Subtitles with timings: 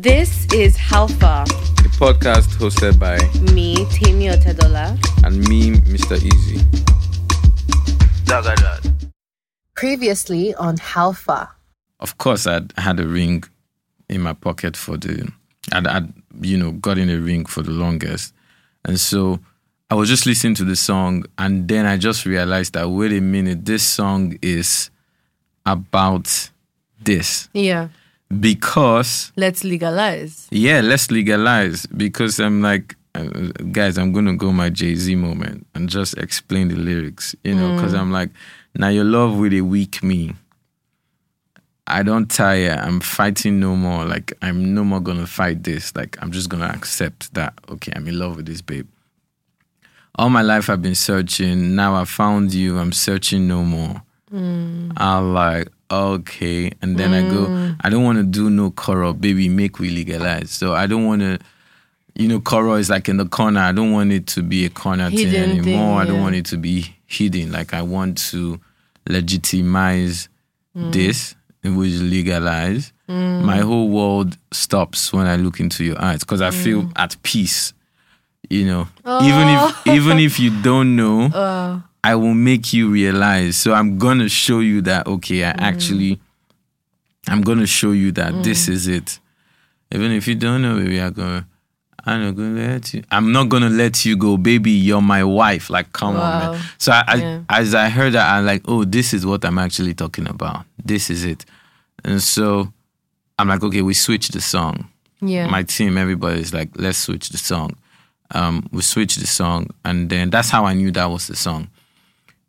[0.00, 1.44] This is How Far.
[1.46, 3.18] The podcast hosted by
[3.52, 4.96] Me, Temi Otedola.
[5.24, 6.16] and me, Mr.
[6.16, 6.62] Eazi.
[9.74, 11.56] Previously on How Far.
[11.98, 13.42] Of course, I'd had a ring
[14.08, 15.32] in my pocket for the,
[15.72, 16.12] I'd, I'd,
[16.42, 18.32] you know, gotten a ring for the longest.
[18.84, 19.40] And so
[19.90, 23.20] I was just listening to the song, and then I just realized that, wait a
[23.20, 24.90] minute, this song is
[25.66, 26.50] about
[27.02, 27.48] this.
[27.52, 27.88] Yeah.
[28.40, 30.48] Because Let's legalize.
[30.50, 33.24] Yeah, let's legalize because I'm like, uh,
[33.72, 37.74] guys, I'm gonna go my Jay Z moment and just explain the lyrics, you know,
[37.74, 38.30] because I'm like,
[38.74, 40.34] now your love with a weak me.
[41.86, 42.78] I don't tire.
[42.78, 44.04] I'm fighting no more.
[44.04, 45.96] Like I'm no more gonna fight this.
[45.96, 47.54] Like I'm just gonna accept that.
[47.70, 48.86] Okay, I'm in love with this babe.
[50.16, 51.74] All my life I've been searching.
[51.74, 52.76] Now I found you.
[52.78, 54.02] I'm searching no more.
[54.98, 56.72] I'm like, okay.
[56.82, 57.76] And then I go, mm.
[57.80, 60.50] I don't want to do no coral, baby, make we legalize.
[60.50, 61.38] So I don't want to,
[62.14, 63.60] you know, coral is like in the corner.
[63.60, 65.62] I don't want it to be a corner thing anymore.
[65.62, 67.52] thing, I don't want it to be hidden.
[67.52, 68.60] Like I want to
[69.08, 70.28] legitimize
[70.76, 70.92] mm.
[70.92, 72.92] this, which is legalize.
[73.08, 73.42] Mm.
[73.42, 77.72] My whole world stops when I look into your eyes because I feel at peace.
[78.50, 79.82] You know, even if oh.
[79.86, 81.80] even if you don't know, uh.
[82.04, 83.56] I will make you realize.
[83.56, 86.20] So I'm gonna show you that okay, I actually
[87.28, 89.18] I'm gonna show you that this is it.
[89.92, 91.46] Even if you don't know, baby, I'm gonna
[92.04, 93.02] I'm not gonna let you.
[93.10, 94.70] I'm not gonna let you go, baby.
[94.70, 95.68] You're my wife.
[95.68, 96.62] Like, come on, man.
[96.78, 99.92] So I, I, as I heard that, I'm like, oh, this is what I'm actually
[99.94, 100.64] talking about.
[100.82, 101.44] This is it.
[102.04, 102.72] And so
[103.38, 104.88] I'm like, okay, we switch the song
[105.20, 105.48] Yeah.
[105.48, 107.76] my team, everybody's like, let's switch the song.
[108.34, 111.68] Um, we switched the song, and then that's how I knew that was the song.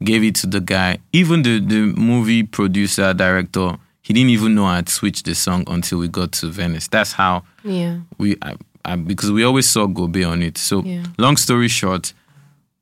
[0.01, 0.99] Gave it to the guy.
[1.11, 5.99] Even the the movie producer director, he didn't even know I'd switched the song until
[5.99, 6.87] we got to Venice.
[6.87, 7.97] That's how yeah.
[8.17, 8.55] we I,
[8.85, 10.57] I, because we always saw Gobe on it.
[10.57, 11.03] So Yeah.
[11.17, 12.13] long story short,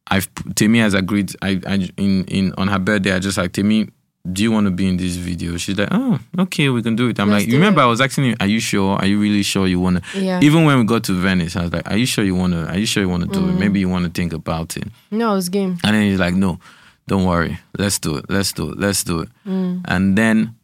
[0.10, 1.36] I've Temi has agreed.
[1.42, 3.90] I, I in in on her birthday, I just like Temi.
[4.32, 5.56] Do you want to be in this video?
[5.56, 7.18] She's like, oh, okay, we can do it.
[7.18, 7.86] I'm Let's like, remember, it.
[7.86, 8.98] I was asking you, are you sure?
[8.98, 10.20] Are you really sure you want to?
[10.22, 10.42] Yeah.
[10.44, 12.68] Even when we got to Venice, I was like, are you sure you want to?
[12.68, 13.56] Are you sure you want to do Mm.
[13.56, 13.60] it?
[13.60, 14.90] Maybe you want to think about it.
[15.12, 15.78] No, it was game.
[15.82, 16.60] And then he's like, no,
[17.08, 17.60] don't worry.
[17.78, 18.26] Let's do it.
[18.30, 18.78] Let's do it.
[18.78, 19.30] Let's do it.
[19.46, 19.82] Mm.
[19.86, 20.56] And then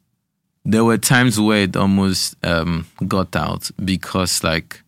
[0.66, 4.81] there were times where it almost um, got out because, like,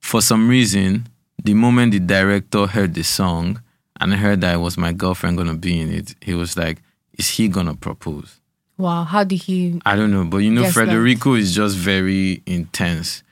[0.00, 1.08] for some reason,
[1.42, 3.60] the moment the director heard the song
[4.00, 6.80] and heard that it was my girlfriend to be in it, he was like,
[7.14, 8.40] is he to propose?
[8.78, 9.04] Wow.
[9.04, 9.80] How did he?
[9.84, 10.86] I don't know, but you know, Guess that.
[10.86, 13.23] Federico is just very intense.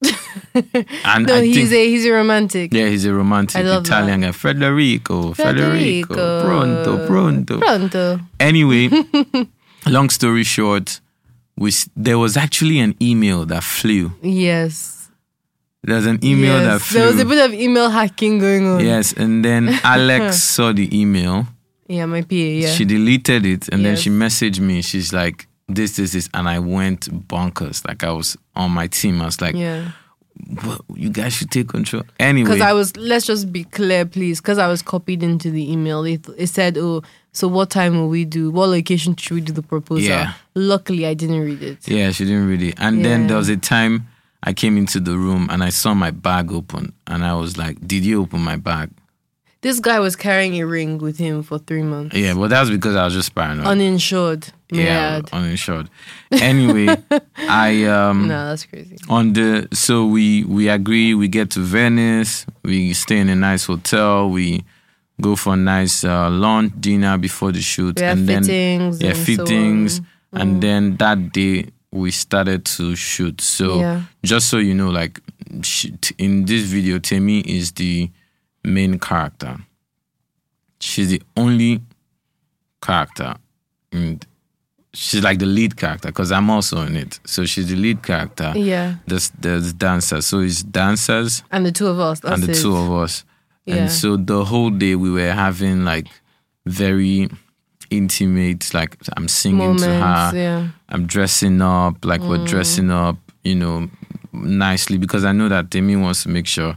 [1.04, 2.72] and No, I he's think, a he's a romantic.
[2.72, 4.32] yeah, he's a romantic Italian guy.
[4.32, 7.58] Federico, Federico, pronto, pronto.
[7.58, 8.20] Pronto.
[8.38, 8.88] Anyway,
[9.86, 11.00] long story short,
[11.56, 14.12] we, there was actually an email that flew.
[14.22, 15.08] Yes.
[15.82, 17.00] There's an email that flew.
[17.00, 18.80] There was a bit of email hacking going on.
[18.84, 21.46] yes, and then Alex saw the email.
[21.88, 22.34] Yeah, my PA.
[22.34, 22.68] Yeah.
[22.68, 24.82] She deleted it, and then she messaged me.
[24.82, 27.86] She's like, "This, this, this," and I went bonkers.
[27.86, 29.20] Like I was on my team.
[29.22, 29.90] I was like, yeah.
[30.64, 30.80] "What?
[30.94, 34.40] You guys should take control." Anyway, Because I was, let's just be clear, please.
[34.40, 36.04] Because I was copied into the email.
[36.04, 37.02] It, it said, oh,
[37.32, 38.50] so what time will we do?
[38.50, 40.08] What location should we do the proposal?
[40.08, 40.32] Yeah.
[40.54, 41.86] Luckily, I didn't read it.
[41.88, 42.74] yeah, she didn't really.
[42.78, 44.08] And then there was a time
[44.42, 47.86] I came into the room and I saw my bag open, and I was like,
[47.86, 48.90] "Did you open my bag?"
[49.60, 52.14] This guy was carrying a ring with him for three months.
[52.16, 53.66] Yeah, but that was because I was just paranoid.
[53.66, 54.52] Uninsured.
[54.70, 55.30] yeah, Mad.
[55.32, 55.90] uninsured.
[56.30, 56.94] Anyway,
[57.36, 58.96] I um No, that's crazy.
[59.08, 63.64] on the so we we agree we get to Venice, we stay in a nice
[63.66, 64.64] hotel, we
[65.20, 69.00] go for a nice uh, lunch dinner before the shoot, and then fittings.
[69.02, 70.00] yeah and so fittings,
[70.32, 70.40] on.
[70.40, 73.40] and then that day we started to shoot.
[73.40, 74.02] So Yeah.
[74.22, 75.18] just so you know, like
[76.18, 78.10] in this video, Temi is the
[78.64, 79.56] main character.
[80.80, 81.80] She's the only
[82.80, 83.34] character,
[83.92, 84.24] and
[84.94, 87.18] she's like the lead character because I'm also in it.
[87.26, 88.52] So she's the lead character.
[88.54, 88.96] Yeah.
[89.06, 92.20] There's there's dancers, so it's dancers And the two of us.
[92.22, 92.60] And the it.
[92.62, 93.24] two of us.
[93.64, 93.76] Yeah.
[93.76, 96.06] And so the whole day we were having like
[96.64, 97.28] very
[97.90, 99.82] intimate, like I'm singing moments.
[99.84, 100.68] to her, Yeah.
[100.90, 102.46] I'm dressing up, like we're Mm.
[102.48, 103.90] dressing up, you know,
[104.32, 106.76] nicely because I know that Temi wants to make sure.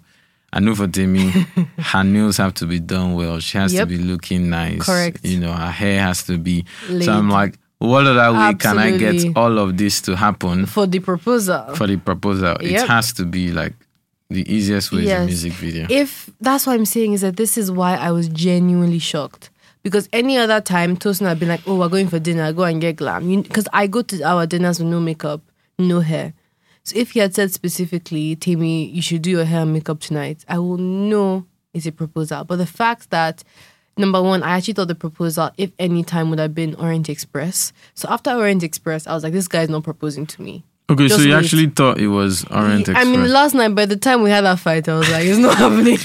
[0.54, 1.30] I know for Temi,
[1.78, 3.40] her nails have to be done well.
[3.40, 3.88] She has Yep.
[3.88, 4.82] to be looking nice.
[4.84, 5.24] Correct.
[5.24, 6.66] You know, her hair has to be.
[6.90, 7.06] Laid.
[7.06, 10.86] So I'm like, what other way can I get all of this to happen For
[10.86, 11.74] the proposal.
[11.76, 12.58] for the proposal?
[12.60, 13.74] It has to be like
[14.30, 15.88] the easiest way is a music video.
[15.90, 19.50] if that's what I'm saying is that this is why I was genuinely shocked.
[19.84, 22.54] Because any other time, Tosin had been like, "Oh, we're going for dinner.
[22.54, 25.42] Go and get glam." Because I go to our dinners with no makeup,
[25.80, 26.34] no hair.
[26.84, 30.44] So if he had said specifically, Tammy, you should do your hair and makeup tonight,
[30.48, 32.44] I will know it's a proposal.
[32.44, 33.44] But the fact that
[33.98, 37.72] number one, I actually thought the proposal, if any time, would have been Orient Express.
[37.94, 40.64] So after Orient Express, I was like, this guy's not proposing to me.
[40.90, 41.38] Okay, so Just you wait.
[41.44, 43.06] actually thought it was Orient Express.
[43.06, 45.38] I mean, last night, by the time we had that fight, I was like, it's
[45.38, 45.98] not happening.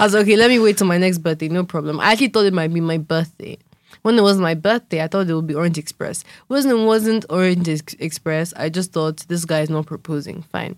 [0.00, 2.00] I was like, okay, let me wait till my next birthday, no problem.
[2.00, 3.58] I actually thought it might be my birthday.
[4.02, 6.24] When it was my birthday, I thought it would be Orange Express.
[6.48, 8.52] Wasn't it wasn't Orange Ex- Express.
[8.56, 10.42] I just thought this guy is not proposing.
[10.42, 10.76] Fine.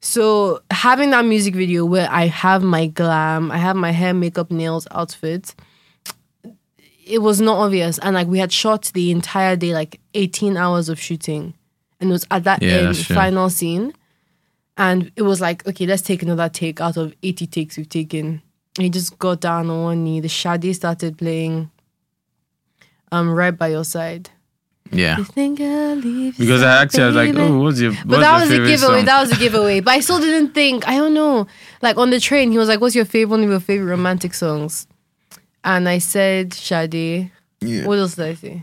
[0.00, 4.50] So having that music video where I have my glam, I have my hair, makeup,
[4.50, 5.54] nails, outfit,
[7.04, 7.98] it was not obvious.
[7.98, 11.54] And like we had shot the entire day, like 18 hours of shooting.
[12.00, 13.92] And it was at that Yeah, end, final scene.
[14.76, 18.42] And it was like, okay, let's take another take out of 80 takes we've taken.
[18.76, 20.20] And he just got down on one knee.
[20.20, 21.70] The Sade started playing
[23.12, 24.30] um right by your side.
[24.90, 25.18] yeah.
[25.18, 27.42] You think I'll leave you Because I actually was like, baby?
[27.46, 28.96] oh, what's your But that your was a giveaway.
[28.98, 29.04] song?
[29.04, 29.80] That was a giveaway.
[29.80, 30.88] But I still didn't think.
[30.88, 31.46] I don't know.
[31.82, 34.32] Like on the train, he was like, "What's your favorite one of your favorite romantic
[34.34, 34.86] songs?"
[35.64, 37.30] And I said Sade.
[37.60, 37.86] yeah.
[37.86, 38.62] What else did I say?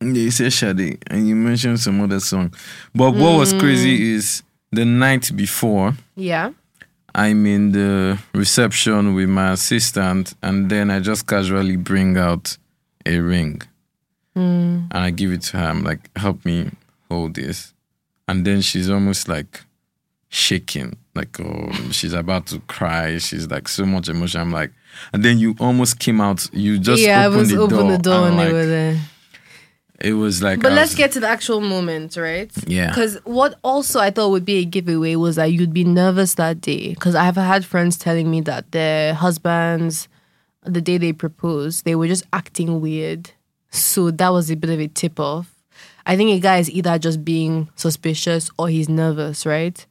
[0.00, 2.52] Yeah, you said Sade, and you mentioned some other song.
[2.94, 3.60] But what was Mm.
[3.60, 6.50] crazy is the night before, Yeah.
[7.14, 12.58] I'm in the reception with my assistant, and then I just casually bring out
[13.06, 13.62] a ring.
[14.36, 14.88] Mm.
[14.90, 15.64] And I give it to her.
[15.64, 16.70] I'm like, help me
[17.10, 17.72] hold this.
[18.28, 19.62] And then she's almost like
[20.28, 23.18] shaking, like, oh, she's about to cry.
[23.18, 24.40] She's like, so much emotion.
[24.40, 24.72] I'm like,
[25.12, 27.92] and then you almost came out, you just yeah, I was the open door.
[27.92, 29.00] the door and when like, they were there.
[30.00, 32.50] It was like, But I let's get to the actual moment, right?
[32.66, 32.88] Yeah.
[32.88, 36.60] Because what also I thought would be a giveaway was that you'd be nervous that
[36.60, 36.90] day.
[36.90, 40.08] Because I have had friends telling me that their husbands,
[40.64, 43.30] the day they proposed, they were just acting weird.
[43.76, 45.52] So that was a bit of a tip off.
[46.06, 49.84] I think a guy is either just being suspicious or he's nervous, right?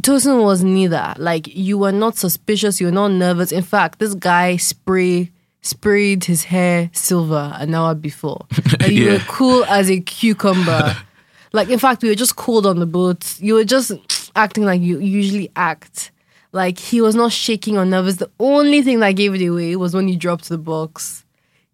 [0.00, 1.14] Tosin was neither.
[1.18, 3.52] Like you were not suspicious, you were not nervous.
[3.52, 5.30] In fact, this guy spray
[5.62, 8.46] sprayed his hair silver an hour before.
[8.88, 9.12] You Yeah.
[9.14, 10.96] were cool as a cucumber.
[11.52, 13.38] like in fact, we were just cold on the boat.
[13.40, 13.92] You were just
[14.36, 16.12] acting like you usually act.
[16.52, 18.16] Like he was not shaking or nervous.
[18.16, 21.24] The only thing that gave it away was when you dropped the box.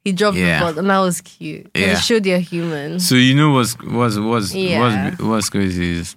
[0.06, 0.58] He dropped Yeah.
[0.60, 1.66] the ball, and that was cute.
[1.74, 1.92] Yeah.
[1.94, 3.00] It showed you're human.
[3.00, 5.16] So you know what's what's what's Yeah.
[5.18, 6.14] what's crazy is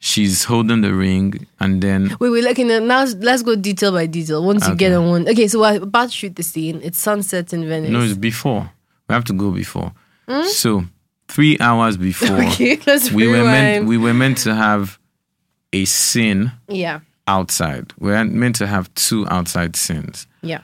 [0.00, 4.06] she's holding the ring and then Wait, wait, okay, now now let's go detail by
[4.06, 4.44] detail.
[4.44, 4.96] Once you get Okay.
[4.96, 5.28] on one.
[5.28, 6.80] Okay, so we're about to shoot the scene.
[6.82, 7.90] It's sunset in Venice.
[7.90, 8.70] no, it's before.
[9.08, 9.92] We have to go before.
[10.28, 10.42] Hmm?
[10.46, 10.84] So
[11.28, 14.98] three hours before okay, let's we were meant we were meant to have
[15.72, 17.92] a scene yeah, outside.
[17.98, 20.26] We were meant to have two outside scenes.
[20.42, 20.62] yeah.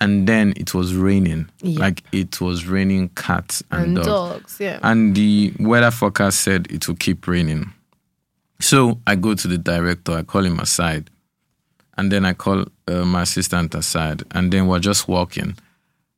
[0.00, 1.48] And then it was raining.
[1.62, 1.80] Yeah.
[1.80, 4.06] Like it was raining cats and, And dogs.
[4.08, 4.78] dogs, yeah.
[4.82, 7.72] And the weather forecast said it will keep raining.
[8.60, 11.10] So I go to the director, I call him aside,
[11.96, 15.56] and then I call uh, my assistant aside, and then we're just walking.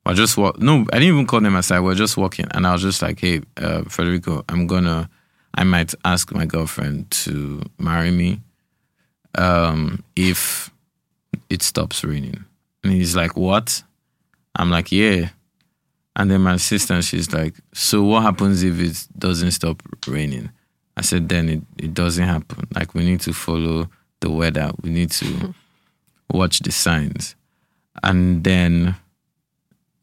[0.05, 0.59] We're just walk.
[0.59, 1.79] No, I didn't even call them aside.
[1.81, 5.09] We're just walking, and I was just like, "Hey, uh, Federico, I'm gonna,
[5.53, 8.39] I might ask my girlfriend to marry me,
[9.35, 10.69] um, if
[11.49, 12.43] it stops raining."
[12.83, 13.83] And he's like, "What?"
[14.55, 15.29] I'm like, "Yeah."
[16.15, 20.49] And then my sister, she's like, So what happens if it doesn't stop raining?
[20.97, 22.67] I said, Then it, it doesn't happen.
[22.75, 23.87] Like, we need to follow
[24.19, 25.53] the weather, we need to
[26.29, 27.35] watch the signs.
[28.03, 28.95] And then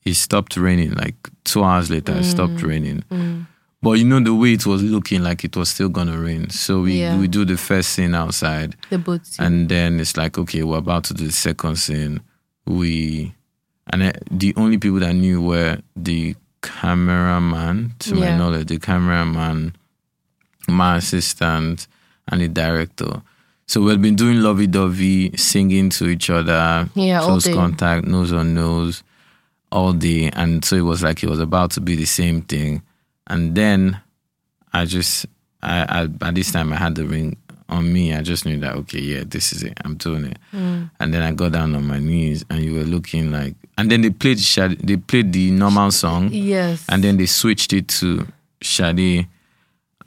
[0.07, 0.95] it stopped raining.
[0.95, 3.05] Like, two hours later, it stopped mm, raining.
[3.11, 3.47] Mm.
[3.83, 6.49] But you know, the way it was looking like it was still gonna rain.
[6.49, 7.19] So we, Yeah.
[7.19, 8.75] we do the first scene outside.
[8.89, 9.45] The boat scene.
[9.45, 12.21] And then it's like, okay, we're about to do the second scene.
[12.67, 13.35] We,
[13.93, 19.77] and uh, the only people that knew were the cameraman, to my knowledge, the cameraman,
[20.69, 21.87] my assistant,
[22.29, 23.23] and the director.
[23.69, 28.33] So we've been doing lovey dovey, singing to each other, Yeah, all close contact, nose
[28.33, 29.03] on nose,
[29.73, 30.31] all day.
[30.35, 32.83] And so it was like it was about to be the same thing.
[33.27, 34.01] And then
[34.73, 35.27] I just,
[35.63, 37.37] I, I at this time I had the ring
[37.69, 38.15] on me.
[38.15, 39.79] I just knew that okay, yeah, this is it.
[39.85, 40.39] I'm doing it.
[40.53, 40.91] Mm.
[41.01, 43.55] And then I got down on my knees, and you were looking like.
[43.79, 46.85] And then they played they played the normal song, yes.
[46.89, 48.27] and then they switched it to
[48.63, 49.27] Sade,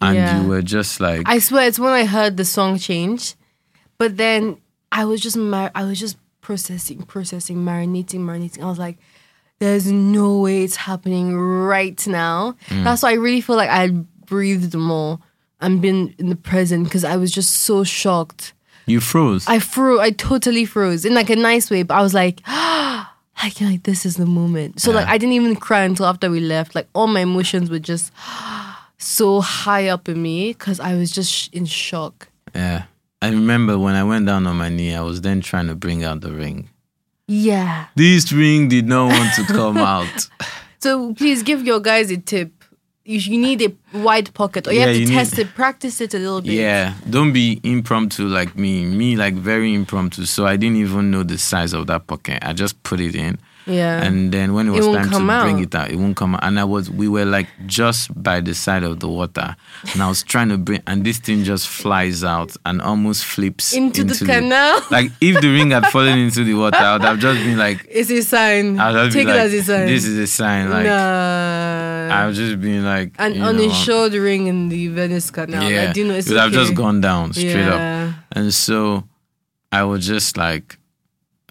[0.02, 0.42] and Yeah.
[0.42, 3.36] you were just like, I swear it's when I heard the song change,
[3.98, 4.58] but then
[4.92, 8.64] I was just mar- I was just processing, processing, marinating, marinating.
[8.64, 8.98] I was like,
[9.60, 13.90] "There's no way it's happening right now." That's why I really feel like I
[14.26, 15.20] breathed more
[15.62, 18.54] and been in the present because I was just so shocked.
[18.86, 19.46] you froze.
[19.48, 20.00] I froze.
[20.00, 24.06] I totally froze in like a nice way, but I was like, like, like this
[24.06, 24.80] is the moment.
[24.82, 26.76] So like I didn't even cry until after we left.
[26.76, 28.12] Like all my emotions were just
[28.98, 32.30] so high up in me because I was just sh- in shock.
[32.56, 32.84] Yeah.
[33.22, 36.04] I remember when I went down on my knee, I was then trying to bring
[36.06, 36.70] out the ring.
[37.28, 37.88] Yeah.
[37.96, 40.30] This ring did not want to come out.
[40.80, 42.59] So please give your guys a tip.
[43.10, 46.00] You, you need a wide pocket, or you have to you need- test it, practice
[46.00, 46.52] it a little bit.
[46.54, 48.86] Yeah, don't be impromptu like me.
[48.86, 50.26] Me, like very impromptu.
[50.26, 52.38] So I didn't even know the size of that pocket.
[52.44, 53.40] I just put it in.
[53.70, 54.02] Yeah.
[54.04, 56.18] And then when it It was won't time to come bring it out, it won't
[56.18, 56.44] come out.
[56.44, 59.56] And I was, we were like just by the side of the water,
[59.94, 63.74] and I was trying to bring, and this thing just flies out and almost flips
[63.74, 64.82] Into the canal?
[64.92, 67.86] Like if the ring had fallen into the water, I would have just been like,
[67.90, 68.80] it's a sign.
[68.80, 69.86] I would have Take been it like, as a sign.
[69.88, 70.70] This is a sign.
[70.70, 72.10] Like nah.
[72.12, 75.70] I was just being like, An know, uninsured ring in the Venice Canal.
[75.70, 78.14] yeah, Like, you know it's it would have just gone down straight up.
[78.32, 79.04] And so
[79.72, 80.78] I was just like,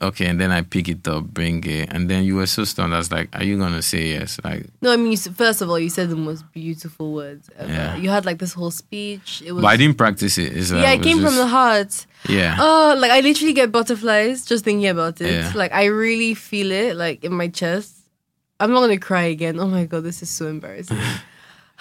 [0.01, 0.27] okay.
[0.27, 1.93] And then I pick it up, bring it.
[1.93, 2.95] And then you were so stunned.
[2.95, 4.39] I was like, are you to say yes?
[4.45, 7.73] Like, No, I mean, you, first of all, you said the most beautiful words ever.
[7.73, 7.97] Yeah.
[7.97, 9.43] You had like this whole speech.
[9.45, 9.63] It was.
[9.63, 10.53] but I didn't practice it.
[10.53, 12.07] Yeah, it was came from the heart.
[12.29, 12.57] Yeah.
[12.59, 15.33] Oh, like I literally get butterflies just thinking about it.
[15.33, 15.53] Yeah.
[15.55, 17.95] Like I really feel it, like in my chest.
[18.61, 19.61] I'm not gonna cry again.
[19.61, 20.99] Oh my god, this is so embarrassing.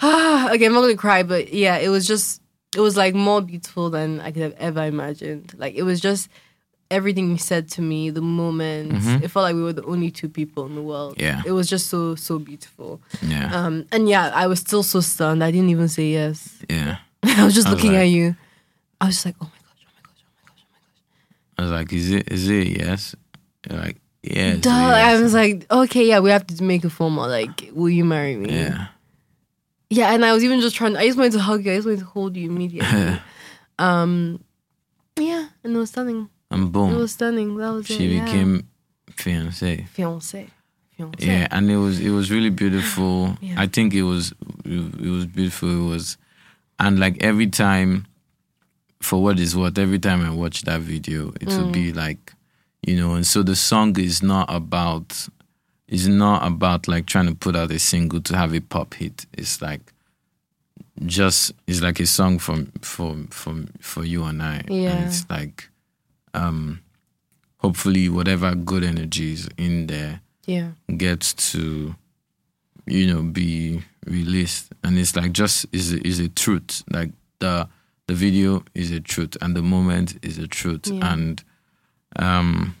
[0.00, 2.40] Okay, I'm not gonna cry, but yeah, it was just,
[2.76, 5.54] it was like more beautiful than I could have ever imagined.
[5.58, 6.28] Like it was just
[6.90, 8.92] everything you said to me, the moment.
[9.22, 11.16] It felt like we were the only two people in the world.
[11.16, 11.22] Mm-hmm.
[11.24, 11.42] Yeah.
[11.46, 13.00] it was just so so beautiful.
[13.22, 13.54] Yeah.
[13.54, 15.42] Um, and yeah, I was still so stunned.
[15.44, 16.62] I didn't even say yes.
[16.68, 16.98] yeah.
[17.22, 18.36] I was just I was looking like- at you.
[19.00, 20.78] I was just like, oh my gosh, oh my gosh, oh my gosh, oh my
[20.80, 21.58] gosh.
[21.58, 23.14] I was like, is it, is it yes?
[23.70, 24.56] You're like, yeah.
[24.56, 27.28] Duh, I was like, okay, yeah, we have to make a formal.
[27.28, 28.50] Like, will you marry me?
[28.54, 28.88] yeah.
[29.90, 30.96] Yeah, and I was even just trying.
[30.96, 31.72] I just wanted to hug you.
[31.72, 33.18] I just wanted to hold you immediately.
[33.78, 34.42] um,
[35.18, 36.28] yeah, and it was stunning.
[36.50, 36.94] And boom.
[36.94, 37.56] It was stunning.
[37.56, 38.16] That was she it.
[38.16, 38.24] yeah.
[38.24, 38.68] became
[39.10, 39.86] fiance.
[39.92, 40.48] fiance.
[40.96, 41.26] Fiance.
[41.26, 43.36] Yeah, and it was it was really beautiful.
[43.40, 43.54] Yeah.
[43.56, 44.32] I think it was
[44.64, 45.86] it was beautiful.
[45.86, 46.16] It was,
[46.78, 48.06] and like every time,
[49.00, 51.96] for what is what, every time I watch that video, it would be mm.
[51.96, 52.34] like,
[52.82, 53.14] you know.
[53.14, 55.28] And so the song is not about,
[55.86, 59.26] is not about like trying to put out a single to have a pop hit.
[59.32, 59.92] It's like,
[61.06, 64.64] just it's like a song for for for for you and I.
[64.68, 64.96] Yeah.
[64.96, 65.67] And it's like,
[66.38, 66.80] um,
[67.58, 70.70] hopefully whatever good energy is in there Yeah.
[70.96, 71.94] gets to
[72.86, 74.72] you know be released.
[74.84, 76.82] And it's like just is is a truth.
[76.90, 77.68] Like the
[78.06, 80.86] the video is a truth and the moment is a truth.
[80.86, 81.12] Yeah.
[81.12, 81.42] and
[82.16, 82.74] um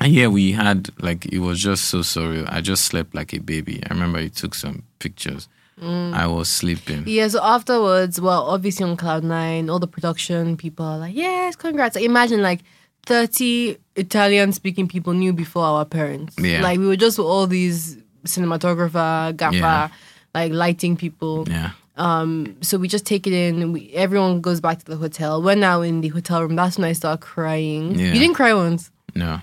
[0.00, 2.46] and yeah we had like it was just so surreal.
[2.48, 3.82] I just slept like a baby.
[3.84, 5.48] I remember he took some pictures
[5.82, 10.98] i was sleeping Yeah, so afterwards, well, obviously on Cloud9, all the production people are
[10.98, 11.94] like, yes, congrats.
[11.96, 12.60] Like, imagine like
[13.06, 16.36] 30 Italian speaking people knew before our parents.
[16.38, 16.60] Yeah.
[16.62, 17.96] Like, we were just with all these
[18.26, 19.88] cinematographer, gaffer, Yeah.
[20.34, 21.46] like lighting people.
[21.48, 23.72] yeah Um, so we just take it in.
[23.72, 25.42] We, everyone goes back to the hotel.
[25.42, 26.56] We're now in the hotel room.
[26.56, 27.98] That's when I start crying.
[27.98, 28.12] Yeah.
[28.12, 28.90] You didn't cry once.
[29.14, 29.40] no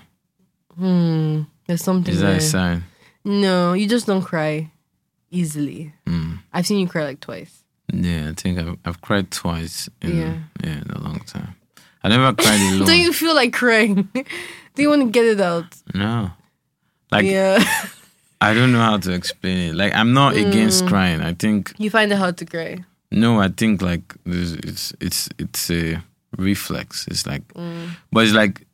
[0.78, 1.42] Hmm.
[1.66, 2.36] There's something is that there.
[2.38, 2.84] a sign
[3.24, 4.70] No, you just don't cry
[5.30, 5.92] easily.
[6.06, 6.27] mm.
[6.52, 7.62] I've seen you cry like twice.
[7.92, 10.34] yeah i think i've, I've cried twice in, Yeah.
[10.64, 11.54] yeah in a long time
[12.04, 14.08] i never cried alone Don't you feel like crying?
[14.74, 15.66] Do you want to get it out?
[15.94, 16.30] no
[17.10, 17.58] like yeah.
[18.40, 19.74] I don't know how to explain it.
[19.74, 20.88] Like I'm not against Mm.
[20.88, 21.20] crying.
[21.22, 22.84] I think you find it hard to cry.
[23.10, 23.40] no.
[23.40, 26.00] I think like it's it's it's a
[26.36, 27.06] reflex.
[27.10, 27.96] It's like, Mm.
[28.12, 28.64] but it's like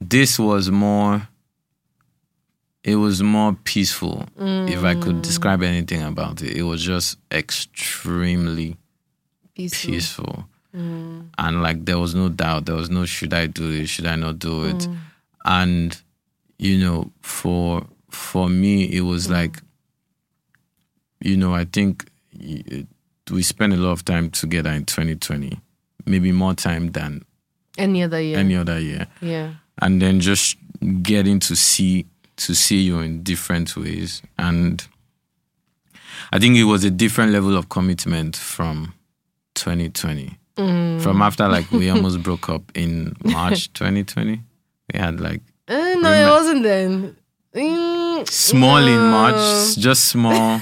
[0.00, 1.28] this was more.
[2.82, 4.26] It was more peaceful.
[4.38, 5.02] If I Mm.
[5.02, 8.76] could describe anything about it, it was just extremely
[9.54, 9.90] Peaceful.
[9.92, 11.26] peaceful, mm.
[11.36, 12.64] and like there was no doubt.
[12.66, 13.86] There was no should I do it?
[13.88, 14.76] Should I not do it?
[14.88, 14.96] Mm.
[15.44, 16.02] And
[16.58, 19.32] you know, for for me, it was mm.
[19.32, 19.62] like,
[21.20, 22.06] you know, I think
[23.30, 25.58] we spent a lot of time together in 2020,
[26.06, 27.24] maybe more time than
[27.78, 28.38] Any other year.
[28.38, 29.54] any other year, yeah.
[29.82, 30.56] and then just
[31.02, 32.06] getting to see
[32.46, 34.86] to see you in different ways, and
[36.32, 38.94] I think it was a different level of commitment from
[39.54, 40.36] 2020.
[40.56, 41.00] Mm.
[41.02, 44.40] From after like we almost broke up in March 2020,
[44.92, 47.16] we had like Uh, no, it wasn't then.
[47.54, 48.98] Mm, small in.
[49.10, 50.60] March, just small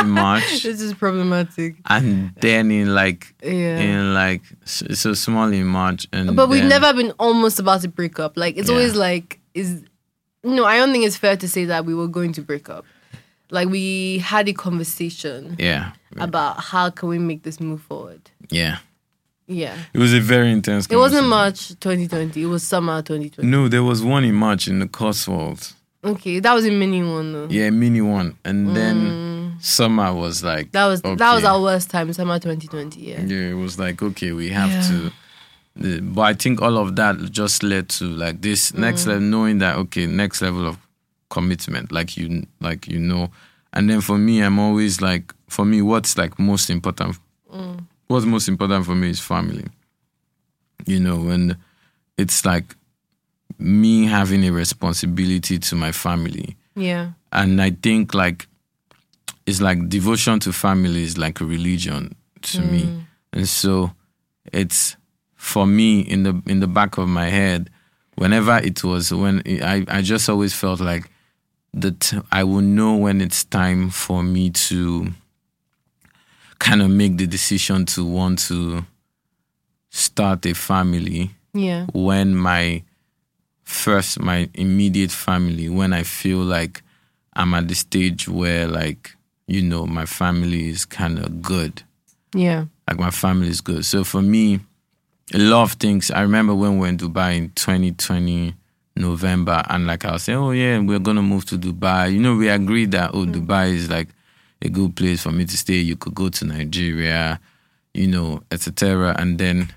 [0.00, 1.76] in March, This is problematic.
[1.90, 3.78] and then in like Yeah.
[3.80, 7.88] in like s- so small in March, and but we've never been almost about to
[7.88, 8.36] break up.
[8.36, 8.76] Like it's Yeah.
[8.76, 9.82] always like is
[10.44, 12.84] no, I don't think it's fair to say that we were going to break up.
[13.50, 18.30] Like we had a conversation yeah about how can we make this move forward.
[18.50, 18.78] yeah.
[19.48, 19.76] Yeah.
[19.92, 20.86] It was a very intense.
[20.86, 21.28] It wasn't.
[21.28, 22.42] March 2020.
[22.42, 23.46] It was summer 2020.
[23.50, 25.74] No, there was one in March in the Cotswolds.
[26.04, 27.48] Okay, that was a mini one though.
[27.50, 28.74] Yeah, mini one, and Mm.
[28.74, 33.00] then summer was like That was that was our worst time, summer 2020.
[33.00, 33.20] Yeah.
[33.20, 34.82] Yeah, it was like okay, we have Yeah.
[34.88, 35.12] to.
[35.74, 38.78] But I think all of that just led to like this Mm.
[38.78, 40.76] next level, knowing that okay, next level of
[41.30, 43.30] commitment, like you, like you know.
[43.72, 47.16] And then for me, I'm always like, for me, what's like most important,
[47.52, 47.86] Mm.
[48.08, 49.64] what's most important for me is family.
[50.86, 51.56] You know, and
[52.18, 52.74] it's like
[53.58, 57.12] me having a responsibility to my family Yeah.
[57.30, 58.46] and I think like
[59.46, 63.92] it's like devotion to family is like a religion to me, and so
[64.52, 64.96] it's
[65.42, 67.68] for me in the in the back of my head.
[68.14, 71.10] Whenever it was when I I just always felt like
[71.74, 75.12] that I will know when it's time for me to
[76.58, 78.84] kind of make the decision to want to
[79.90, 81.86] start a family Yeah.
[81.92, 82.82] when my
[83.64, 86.82] first my immediate family when i feel like
[87.34, 89.14] i'm at the stage where like
[89.46, 91.82] you know my family is kind of good
[92.34, 92.66] Yeah.
[92.88, 94.60] like my family is good so for me
[95.34, 98.54] a lot of things i remember when we were in dubai in 2020
[98.96, 102.36] november and like i was saying oh yeah we're gonna move to dubai you know
[102.36, 104.08] we agreed that oh dubai is like
[104.60, 107.40] a good place for me to stay you could go to nigeria
[107.94, 109.72] you know etc and then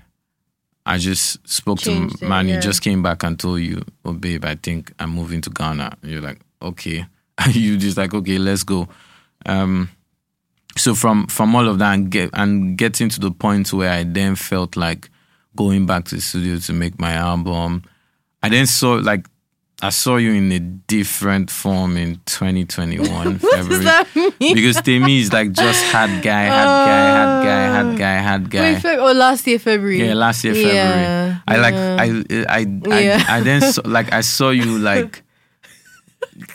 [0.88, 2.46] I just spoke Changed to it, man.
[2.46, 2.60] He yeah.
[2.60, 6.10] just came back and told you, "Oh, babe, I think I'm moving to Ghana." And
[6.12, 7.04] you're like, "Okay."
[7.50, 8.88] you just like, "Okay, let's go."
[9.44, 9.90] Um,
[10.76, 14.04] so from from all of that and get and getting to the point where I
[14.04, 15.10] then felt like
[15.56, 17.82] going back to the studio to make my album,
[18.42, 19.26] I then saw like
[19.82, 24.54] I saw you in a different form in 2021 What February does that mean?
[24.54, 27.96] because to me it's like just had guy, had guy, had guy, had oh.
[27.96, 28.72] guy, had guy.
[28.72, 30.06] Wait, Feb- oh, last year February.
[30.06, 30.76] Yeah, last year February.
[30.76, 31.96] Yeah, I like yeah.
[32.00, 33.24] I I I, Yeah.
[33.28, 35.22] I then saw, like I saw you like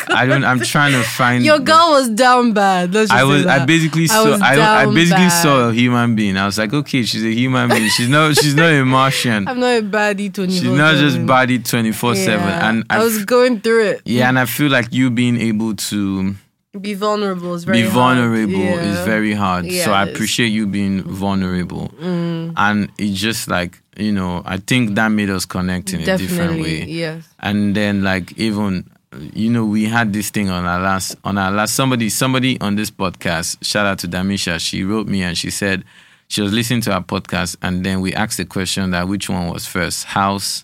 [0.09, 2.95] I don't I'm trying to find Your girl was down bad.
[2.95, 5.41] I was I basically saw was I, I basically bad.
[5.41, 6.37] saw a human being.
[6.37, 7.89] I was like, okay, she's a human being.
[7.89, 9.47] She's not she's not a Martian.
[9.47, 12.47] I'm not a baddie 24 She's not just body twenty four seven.
[12.47, 14.01] And I, I was f- going through it.
[14.05, 16.35] yeah, and I feel like you being able to
[16.79, 17.93] Be vulnerable is very be hard.
[18.17, 19.05] vulnerable is Yeah.
[19.05, 19.65] very hard.
[19.65, 21.89] Yeah, so I appreciate you being vulnerable.
[21.99, 22.53] Mm.
[22.55, 26.61] And it's just like, you know, I think that made us connect in a different
[26.61, 26.85] way.
[26.85, 27.27] yes.
[27.39, 28.85] And then like even
[29.33, 32.75] you know, we had this thing on our last on our last somebody somebody on
[32.75, 35.83] this podcast, shout out to Damisha, she wrote me and she said
[36.27, 39.49] she was listening to our podcast and then we asked the question that which one
[39.51, 40.63] was first, house,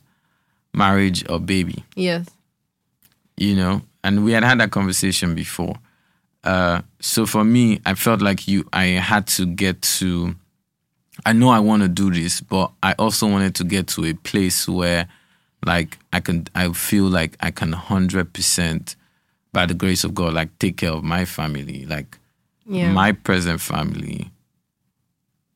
[0.74, 2.28] marriage or baby Yes.
[3.36, 5.76] you know, and we had had that conversation before.
[6.44, 10.36] Uh, so for me, I felt like you, I had to get to.
[11.26, 14.14] I know I want to do this, but I also wanted to get to a
[14.14, 15.08] place where,
[15.66, 18.96] like, I can, I feel like I can hundred percent,
[19.54, 22.18] by the grace of God, like take care of my family, like
[22.66, 22.92] Yeah.
[22.92, 24.30] my present family,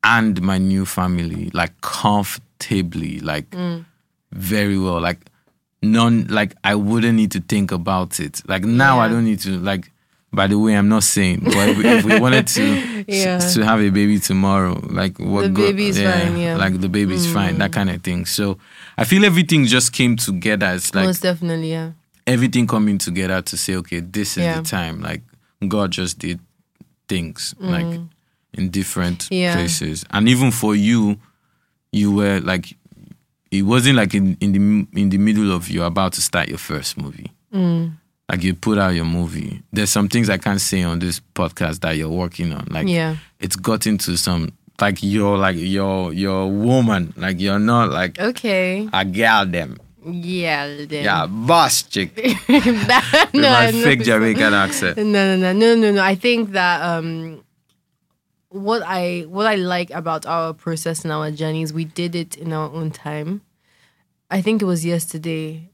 [0.03, 3.85] and my new family, like comfortably, like Mm.
[4.31, 5.19] very well, like
[5.83, 8.41] none like I wouldn't need to think about it.
[8.47, 9.90] Like now I don't need to like
[10.33, 13.39] by the way, I'm not saying, but if we, if we wanted to Yeah.
[13.39, 16.55] to have a baby tomorrow, like what The go- baby's fine, yeah.
[16.55, 16.59] Mm.
[16.59, 18.25] like the baby's fine, that kind of thing.
[18.25, 18.57] So
[18.97, 20.67] I feel everything just came together.
[20.73, 21.91] It's like Most definitely, yeah.
[22.25, 24.61] everything coming together to say, okay, this is Yeah.
[24.61, 25.01] the time.
[25.01, 25.21] Like
[25.67, 26.39] God just did
[27.09, 27.99] things like
[28.53, 29.39] in different Mm.
[29.39, 29.55] Yeah.
[29.55, 31.17] places, and even for you,
[31.91, 32.77] you were like,
[33.51, 36.57] it wasn't like in, in the in the middle of you about to start your
[36.57, 37.31] first movie.
[37.53, 37.97] Mm.
[38.31, 39.61] Like you put out your movie.
[39.73, 42.65] There's some things I can't say on this podcast that you're working on.
[42.71, 43.17] Like Yeah.
[43.41, 47.13] it's gotten to some like you're like you're you're a woman.
[47.17, 48.87] Like you're not like Okay.
[48.93, 49.77] a girl them.
[50.05, 50.85] Yeah.
[50.85, 51.03] Then.
[51.03, 52.15] Yeah, boss chick.
[52.47, 54.97] That- With no, my no, fake it's- Jamaican accent.
[54.97, 56.01] No, no, no, no, no, no.
[56.01, 57.43] I think that um,
[58.49, 62.53] what I what I like about our process and our journeys, we did it in
[62.53, 63.41] our own time.
[64.29, 65.67] I think it was yesterday.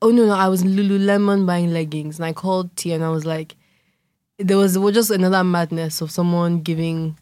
[0.00, 3.08] Oh no, no, I was in Lululemon buying leggings, and I called T, and I
[3.10, 3.56] was like,
[4.38, 7.16] there was, was just another madness of someone giving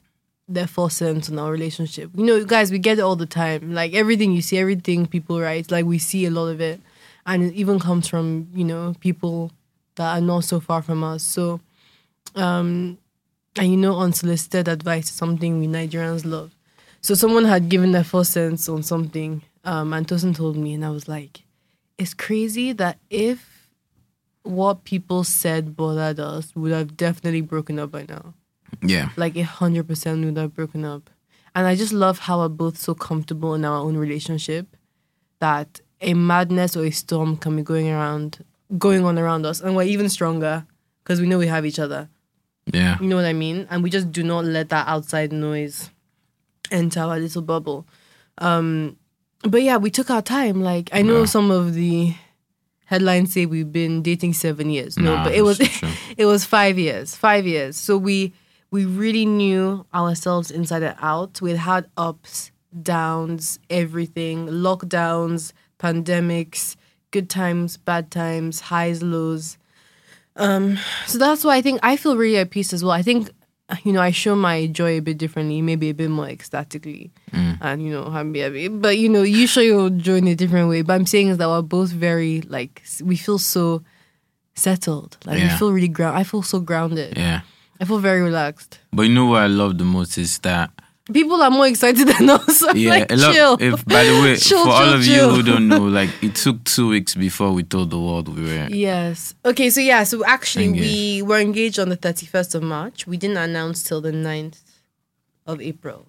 [0.49, 2.11] their four cents on our relationship.
[2.15, 3.73] You know, guys, we get it all the time.
[3.75, 6.81] Like everything you see, everything people write, like we see a lot of it,
[7.25, 9.53] and it even comes from you know people
[9.97, 11.23] that are not so far from us.
[11.23, 11.61] So,
[12.35, 12.99] um,
[13.57, 16.53] and you know, unsolicited advice is something we Nigerians love.
[17.01, 20.85] So someone had given their four cents on something, um, and Tosin told me, and
[20.85, 21.43] I was like,
[21.99, 23.69] it's crazy that if
[24.43, 28.35] what people said bothered us, would have definitely broken up by now
[28.83, 29.11] Yeah.
[29.17, 31.11] like a hundred percent would have broken up.
[31.55, 34.77] And I just love how we're both so comfortable in our own relationship
[35.41, 38.45] that a madness or a storm can be going around,
[38.79, 40.67] going on around us, and we're even stronger
[41.03, 42.09] because we know we have each other.
[42.67, 42.99] Yeah.
[43.01, 43.67] You know what I mean?
[43.71, 45.91] And we just do not let that outside noise
[46.71, 47.87] enter our little bubble.
[48.39, 48.97] Um,
[49.47, 50.63] but yeah, we took our time.
[50.63, 51.25] Like I know Yeah.
[51.27, 52.15] some of the
[52.87, 54.97] headlines say we've been dating seven years.
[54.97, 55.61] No, Nah, but it was
[56.17, 57.15] it was five years.
[57.17, 57.77] Five years.
[57.77, 58.33] So we
[58.71, 61.41] we really knew ourselves inside and out.
[61.41, 62.51] We had ups,
[62.83, 66.77] downs, everything, lockdowns, pandemics,
[67.11, 69.57] good times, bad times, highs, lows.
[70.37, 72.93] Um, so that's why I think I feel really at peace as well.
[72.93, 73.31] I think
[73.85, 77.59] you know I show my joy a bit differently, maybe a bit more ecstatically, mm.
[77.61, 78.69] and you know happy, happy.
[78.69, 80.83] But you know you show your joy in a different way.
[80.83, 83.83] But I'm saying is that we're both very like we feel so
[84.55, 85.17] settled.
[85.25, 86.17] Like we feel really ground.
[86.17, 87.17] I feel so grounded.
[87.17, 87.41] Yeah.
[87.81, 88.79] I feel very relaxed.
[88.93, 90.71] But you know what I love the most is that
[91.13, 92.63] People are more excited than us.
[92.63, 93.33] I'm yeah, like, a lot.
[93.35, 93.57] chill.
[93.61, 95.31] If by the way, Chill, for all of chill.
[95.31, 98.43] you who don't know, like it took two weeks before we told the world we
[98.43, 98.67] were.
[98.71, 99.35] Yes.
[99.45, 103.07] Okay, so yeah, so actually we were engaged on the 31st of March.
[103.07, 104.61] We didn't announce till the 9th
[105.47, 106.07] of April.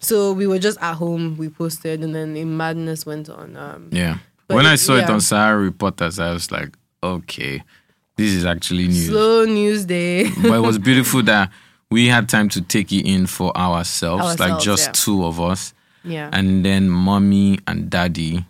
[0.00, 3.56] So we were just at home, we posted, and then in madness went on.
[3.56, 4.18] Um, Yeah.
[4.46, 7.62] When I it- saw it on Sahara Reporters, I was like, okay,
[8.16, 9.06] this is actually news.
[9.06, 10.30] Slow news day.
[10.42, 11.50] but it was beautiful that
[11.90, 14.92] we had time to take it in for ourselves, like just yeah.
[14.92, 15.72] two of us,
[16.04, 16.30] yeah.
[16.32, 18.44] and then mommy and daddy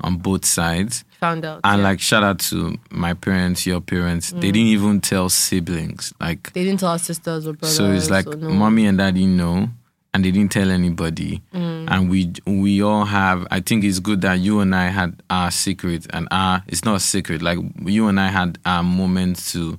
[0.00, 1.04] on both sides.
[1.20, 1.60] Found out.
[1.64, 1.88] And yeah.
[1.88, 4.30] like shout out to my parents, your parents.
[4.30, 4.40] They mm.
[4.40, 6.12] didn't even tell siblings.
[6.20, 7.76] Like they didn't tell our sisters or brothers.
[7.76, 8.50] so it's like no.
[8.50, 9.68] mommy and daddy know
[10.12, 11.42] and they didn't tell anybody.
[11.52, 11.88] Mm.
[11.90, 15.50] And we we all have I think it's good that you and I had our
[15.50, 19.78] secret and our it's not a secret, like you and I had our moment to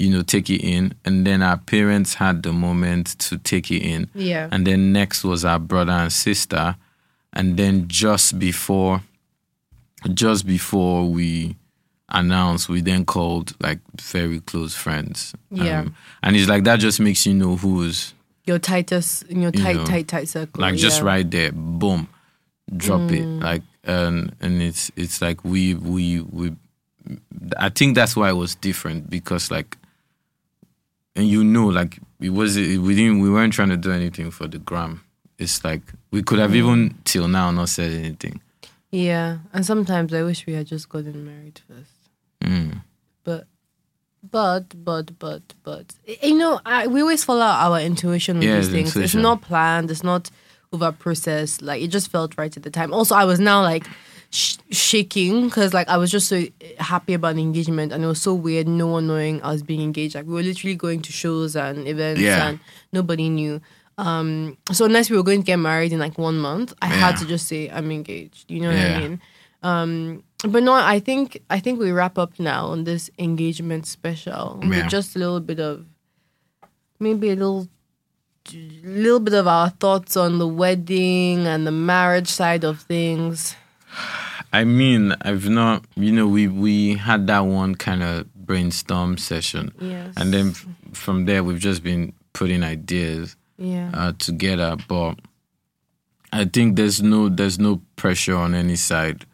[0.00, 3.82] you know take it in and then our parents had the moment to take it
[3.82, 4.08] in.
[4.14, 4.48] Yeah.
[4.50, 6.76] And then next was our brother and sister.
[7.32, 9.02] And then just before
[10.14, 11.56] just before we
[12.08, 15.34] announced, we then called like very close friends.
[15.52, 15.84] Um, Yeah.
[16.22, 18.14] and it's like that just makes you know who's
[18.46, 20.60] your tightest, in your You tight, know, tight, tight circle.
[20.62, 21.02] like just yeah.
[21.02, 21.06] Mm.
[21.06, 22.08] right there, boom,
[22.76, 23.24] drop it.
[23.26, 26.52] Like and and it's it's like we we we
[27.58, 29.76] I think that's why it was different because like
[31.16, 34.46] and you know like it was we didn't we weren't trying to do anything for
[34.48, 35.02] the gram.
[35.38, 36.42] It's like we could Mm.
[36.42, 38.40] have even till now not said anything.
[38.90, 39.38] Yeah.
[39.52, 41.92] And sometimes I wish we had just gotten married first.
[42.42, 42.82] Mm.
[43.24, 43.46] but
[44.30, 48.68] but but but but you know I, we always follow our intuition with Yeah, these
[48.70, 50.30] the things it's not planned it's not
[50.72, 53.86] over processed like it just felt right at the time also i was now like
[54.30, 56.42] sh- shaking because like i was just so
[56.78, 59.82] happy about the engagement and it was so weird no one knowing i was being
[59.82, 62.48] engaged like we were literally going to shows and events Yeah.
[62.48, 62.60] and
[62.92, 63.60] nobody knew
[63.98, 67.16] um so unless we were going to get married in like one month i had
[67.16, 68.96] to just say i'm engaged you know what Yeah.
[68.96, 69.20] i mean
[69.62, 74.58] um but no i think i think we wrap up now on this engagement special
[74.62, 74.68] Yeah.
[74.68, 75.84] with just a little bit of
[76.98, 77.68] maybe a little
[78.82, 83.54] little bit of our thoughts on the wedding and the marriage side of things
[84.52, 89.72] I mean, I've not, you know, we we had that one kind of brainstorm session,
[89.80, 94.76] yes and then f- from there we've just been putting ideas yeah uh, together.
[94.88, 95.20] But
[96.32, 99.24] I think there's no there's no pressure on any side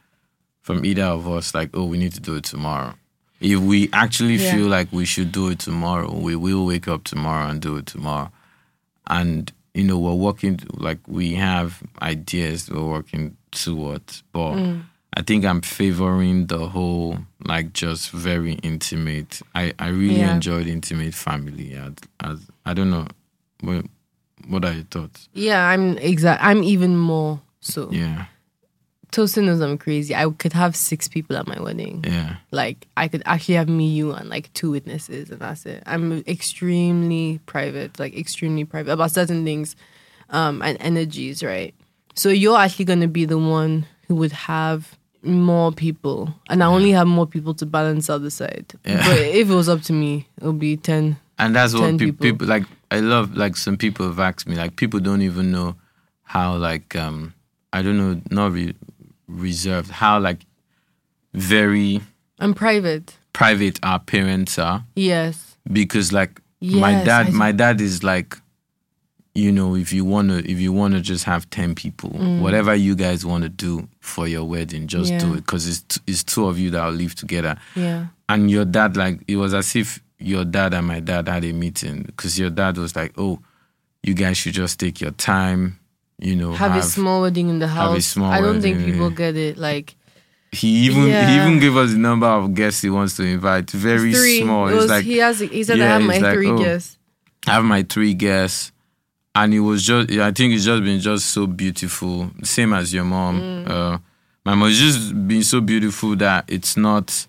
[0.60, 1.54] from either of us.
[1.54, 2.94] Like, oh, we need to do it tomorrow.
[3.40, 4.52] If we actually Yeah.
[4.54, 7.86] feel like we should do it tomorrow, we will wake up tomorrow and do it
[7.86, 8.30] tomorrow.
[9.06, 14.54] And you know, we're working like we have ideas we're working towards, but.
[14.56, 14.82] Mm.
[15.18, 19.40] I think I'm favoring the whole like just very intimate.
[19.54, 20.34] I I really Yeah.
[20.34, 21.74] enjoyed intimate family.
[21.74, 23.06] As, as I don't know,
[23.60, 23.86] what
[24.48, 25.28] what are your thoughts?
[25.32, 28.26] yeah i'm exact i'm even more so Yeah,
[29.10, 33.08] tosin knows i'm crazy i could have six people at my wedding yeah, like I
[33.08, 35.82] could actually have me, you, and like two witnesses, and that's it.
[35.86, 39.74] I'm extremely private, like extremely private about certain things,
[40.30, 41.74] um, and energies, right?
[42.14, 46.92] So you're actually gonna be the one who would have more people, and I only
[46.92, 48.72] have more people to balance out the side.
[48.84, 49.06] Yeah.
[49.06, 51.16] But if it was up to me, it would be ten.
[51.38, 52.22] and that's what pe- people.
[52.24, 52.64] people like.
[52.90, 55.74] I love like some people have asked me like people don't even know
[56.22, 57.34] how like um
[57.72, 58.74] I don't know not re-
[59.28, 60.46] reserved how like
[61.34, 62.00] very
[62.38, 63.16] I'm private.
[63.32, 65.56] private our parents are Yes.
[65.70, 68.38] because like my dad my dad is like
[69.36, 72.74] you know if you want to if you want to just have 10 people whatever
[72.74, 75.32] you guys want to do for your wedding just do Mm.
[75.38, 78.06] It because it's, t- it's two of you that will live together Yeah.
[78.28, 81.52] and your dad like it was as if your dad and my dad had a
[81.52, 83.38] meeting because your dad was like oh
[84.02, 85.78] you guys should just take your time
[86.18, 88.16] you know Have, a small wedding in the have a house.
[88.16, 89.58] I don't think people get it.
[89.58, 89.94] Like
[90.52, 94.14] he even he even gave us the number of guests he wants to invite very
[94.14, 94.40] three.
[94.40, 95.40] small It it's like he has.
[95.40, 96.56] He said I yeah, have it's my like, three oh.
[96.58, 96.98] guests.
[97.46, 98.72] have my three guests,
[99.36, 102.30] and it was just I think it's just been just so beautiful.
[102.42, 103.40] Same as your mom.
[103.40, 103.68] Mm.
[103.70, 103.98] Uh,
[104.44, 107.26] my mom has just been so beautiful that it's not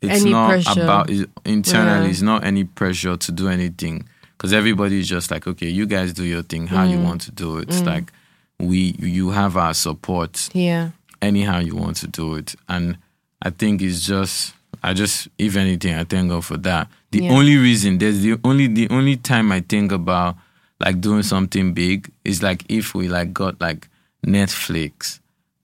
[0.00, 0.82] it's Any not pressure.
[0.82, 2.06] about it, internally.
[2.06, 2.10] Yeah.
[2.10, 4.04] It's not any pressure to do anything
[4.36, 6.90] because everybody is just like okay, you guys do your thing how Mm.
[6.90, 7.68] you want to do it.
[7.68, 8.12] It's like
[8.58, 10.90] we you have our support Yeah.
[11.20, 12.54] anyhow you want to do it.
[12.68, 12.96] And
[13.42, 16.88] I think it's just I just if anything, I thank God for that.
[17.12, 17.32] The Yeah.
[17.32, 20.36] only reason there's the only the only time I think about
[20.82, 23.88] like doing something big is like if we like got like
[24.26, 25.20] Netflix,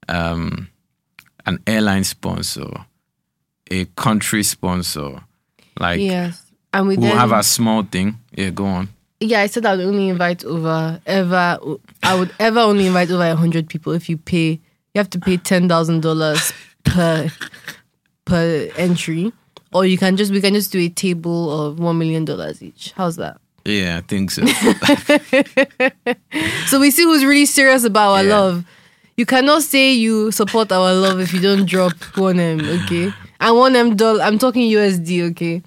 [0.08, 0.68] um,
[1.46, 2.70] an airline sponsor,
[3.70, 5.20] a country sponsor.
[5.78, 6.44] Like Yes.
[6.72, 8.18] And we we'll then, have a small thing.
[8.36, 8.88] Yeah, go on.
[9.20, 11.58] yeah, I said I would only invite over ever.
[12.02, 14.60] I would ever only invite over hundred people if you pay.
[14.94, 16.52] You have to pay ten thousand dollars
[16.84, 17.30] per
[18.26, 19.32] per entry,
[19.72, 22.92] or you can just we can just do a table of one million dollars each.
[22.96, 23.40] How's that?
[23.68, 24.46] Yeah, I think so.
[26.66, 28.36] So we see who's really serious about our Yeah.
[28.38, 28.64] love.
[29.16, 33.12] You cannot say you support our love if you don't drop one M, okay?
[33.40, 34.22] And one M dollar.
[34.22, 35.62] I'm talking USD, okay?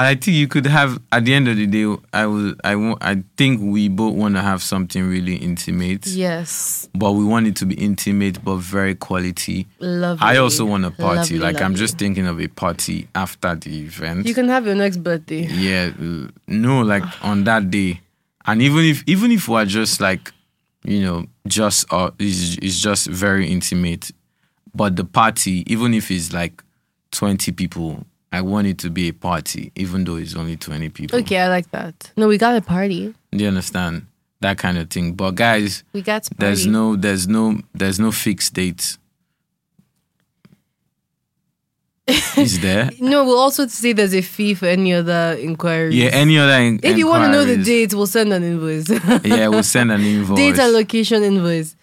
[0.00, 1.84] And I think you could have at the end of the day.
[2.14, 2.54] I will.
[2.64, 3.02] I want.
[3.02, 7.56] I think we both want to have something really intimate, Yes, but we want it
[7.56, 9.66] to be intimate but very quality.
[9.78, 10.26] lovely.
[10.26, 11.34] I also want a party.
[11.36, 14.26] Lovely, like I'm just thinking of a party after the event.
[14.26, 15.44] You can have your next birthday.
[15.48, 15.90] yeah,
[16.46, 18.00] no, like on that day,
[18.46, 20.32] and even if even if we're just like,
[20.82, 24.12] you know, just uh, is is just very intimate,
[24.74, 26.64] but the party, even if it's like
[27.10, 31.18] twenty people, I want it to be a party, even though it's only twenty people.
[31.20, 32.12] Okay, I like that.
[32.16, 33.12] No, we got a party.
[33.32, 34.06] Do you understand
[34.40, 35.14] that kind of thing?
[35.14, 38.98] But guys, We got there's no, there's no, there's no fixed dates.
[42.36, 42.90] Is there?
[42.98, 45.94] No, we'll also say there's a fee for any other inquiries.
[45.94, 46.52] Yeah, any other?
[46.52, 48.88] En- If you want to know the date, we'll send an invoice.
[49.24, 50.36] yeah, we'll send an invoice.
[50.36, 51.76] Date and location invoice.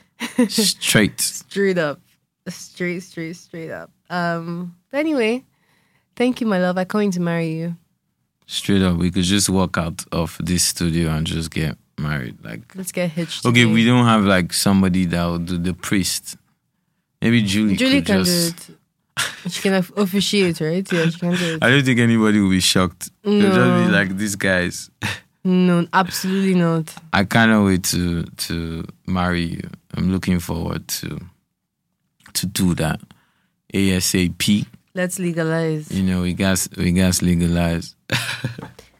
[0.49, 1.21] straight.
[1.21, 2.01] Straight up.
[2.49, 3.91] Straight, straight, straight up.
[4.09, 4.75] Um.
[4.91, 5.43] But anyway,
[6.17, 6.77] thank you, my love.
[6.77, 7.75] I can't wait to marry you.
[8.45, 12.43] Straight up, we could just walk out of this studio and just get married.
[12.43, 13.45] Like, Let's get hitched.
[13.45, 16.37] okay, we don't have like somebody that will do the priest.
[17.21, 17.75] Maybe Julie.
[17.75, 19.51] Julie can just, do it.
[19.51, 20.91] She can officiate, right?
[20.91, 21.63] Yeah, she can do it.
[21.63, 23.09] I don't think anybody will be shocked.
[23.23, 24.89] They'll just be like, these guys.
[25.43, 26.93] No, absolutely not.
[27.13, 29.69] I cannot wait to to marry you.
[29.95, 31.19] I'm looking forward to
[32.33, 32.99] to do that
[33.73, 34.65] ASAP.
[34.97, 35.91] Let's legalize.
[35.91, 37.93] You know, we got we got legalized.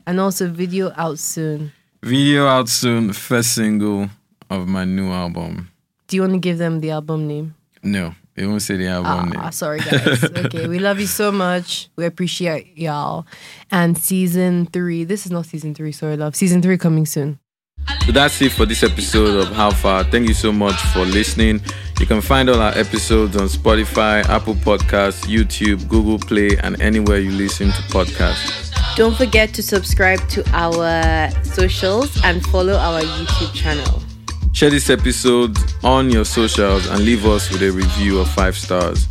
[0.06, 1.74] And also video out soon.
[2.02, 3.12] Video out soon.
[3.12, 4.08] First single
[4.50, 5.70] of my new album.
[6.08, 7.56] Do you want to give them the album name?
[7.84, 9.52] No, it won't say the album Ah, name.
[9.52, 10.24] sorry guys.
[10.46, 11.90] okay, we love you so much.
[11.98, 13.26] We appreciate y'all.
[13.70, 15.04] And season three.
[15.04, 15.92] This is not season three.
[15.92, 16.36] Sorry, love.
[16.38, 17.40] Season three coming soon.
[18.06, 20.04] So that's it for this episode of How Far.
[20.04, 21.62] Thank you so much for listening.
[22.00, 27.20] You can find all our episodes on Spotify, Apple Podcasts, YouTube, Google Play, and anywhere
[27.20, 28.96] you listen to podcasts.
[28.96, 34.02] Don't forget to subscribe to our socials and follow our YouTube channel.
[34.54, 39.08] Share this episode on your socials and leave us with a review of five stars.